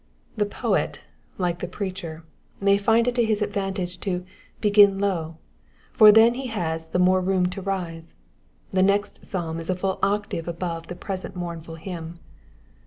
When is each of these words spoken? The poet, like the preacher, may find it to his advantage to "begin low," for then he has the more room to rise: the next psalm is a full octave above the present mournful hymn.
The 0.35 0.47
poet, 0.47 1.01
like 1.37 1.59
the 1.59 1.67
preacher, 1.67 2.23
may 2.59 2.79
find 2.79 3.07
it 3.07 3.13
to 3.13 3.23
his 3.23 3.43
advantage 3.43 3.99
to 3.99 4.25
"begin 4.59 4.97
low," 4.97 5.37
for 5.93 6.11
then 6.11 6.33
he 6.33 6.47
has 6.47 6.87
the 6.89 6.97
more 6.97 7.21
room 7.21 7.45
to 7.51 7.61
rise: 7.61 8.15
the 8.73 8.81
next 8.81 9.23
psalm 9.27 9.59
is 9.59 9.69
a 9.69 9.75
full 9.75 9.99
octave 10.01 10.47
above 10.47 10.87
the 10.87 10.95
present 10.95 11.35
mournful 11.35 11.75
hymn. 11.75 12.17